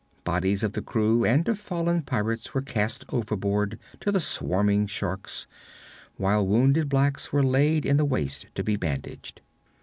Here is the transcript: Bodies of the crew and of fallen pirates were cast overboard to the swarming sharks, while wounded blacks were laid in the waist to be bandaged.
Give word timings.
Bodies 0.23 0.63
of 0.63 0.73
the 0.73 0.81
crew 0.81 1.25
and 1.25 1.47
of 1.47 1.59
fallen 1.59 2.01
pirates 2.01 2.55
were 2.55 2.63
cast 2.63 3.05
overboard 3.13 3.77
to 3.99 4.11
the 4.11 4.19
swarming 4.19 4.87
sharks, 4.87 5.45
while 6.17 6.43
wounded 6.47 6.89
blacks 6.89 7.31
were 7.31 7.43
laid 7.43 7.85
in 7.85 7.97
the 7.97 8.03
waist 8.05 8.47
to 8.55 8.63
be 8.63 8.75
bandaged. 8.77 9.41